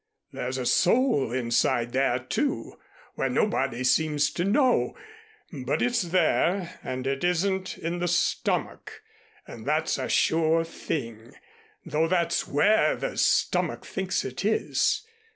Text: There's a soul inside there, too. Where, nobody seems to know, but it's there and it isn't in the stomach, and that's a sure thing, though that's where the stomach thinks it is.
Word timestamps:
There's 0.33 0.57
a 0.57 0.65
soul 0.65 1.31
inside 1.31 1.91
there, 1.91 2.17
too. 2.17 2.79
Where, 3.13 3.29
nobody 3.29 3.83
seems 3.83 4.31
to 4.31 4.43
know, 4.43 4.97
but 5.53 5.83
it's 5.83 6.01
there 6.01 6.79
and 6.83 7.05
it 7.05 7.23
isn't 7.23 7.77
in 7.77 7.99
the 7.99 8.07
stomach, 8.07 9.03
and 9.45 9.63
that's 9.63 9.99
a 9.99 10.09
sure 10.09 10.63
thing, 10.63 11.35
though 11.85 12.07
that's 12.07 12.47
where 12.47 12.95
the 12.95 13.15
stomach 13.15 13.85
thinks 13.85 14.25
it 14.25 14.43
is. 14.43 15.03